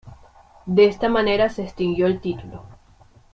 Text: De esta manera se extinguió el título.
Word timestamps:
De 0.65 0.85
esta 0.85 1.09
manera 1.09 1.49
se 1.49 1.61
extinguió 1.61 2.07
el 2.07 2.21
título. 2.21 2.63